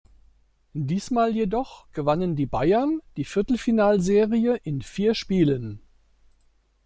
[0.73, 5.79] Diesmal jedoch gewannen die Bayern die Viertelfinal-Serie in vier Spielen.